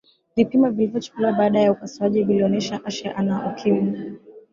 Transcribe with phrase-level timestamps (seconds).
[0.35, 4.13] vipimo vilivyochukuliwa baada ya upasuaji vilionesha ashe ana ukimwi